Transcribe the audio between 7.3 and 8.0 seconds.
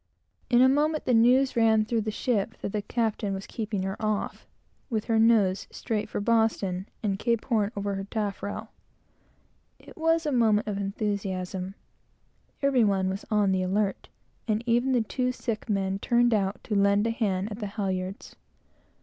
Horn over